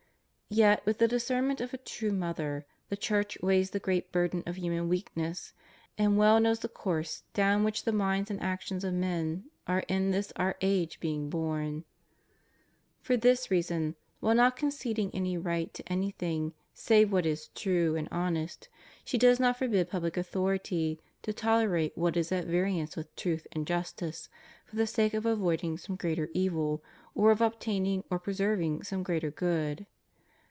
[0.53, 4.57] Yet, with the discernment of a true mother, the Church weighs the great burden of
[4.57, 5.53] human weakness,
[5.97, 10.11] and well knows the course down which the minds and actions of men are in
[10.11, 11.85] this our age being borne.
[13.01, 17.95] For this reason, while not conceding any right to any thing save what is true
[17.95, 18.67] and honest,
[19.05, 23.65] she does not forbid pubhc authority to tolerate what is at variance with truth and
[23.65, 24.27] justice,
[24.65, 26.83] for the sake of avoiding some greater evil,
[27.15, 29.85] or of obtaining or preserving some greater good.